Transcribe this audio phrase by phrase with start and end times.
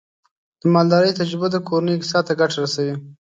[0.61, 2.95] د مالدارۍ تجربه د کورنۍ اقتصاد ته ګټه رسوي.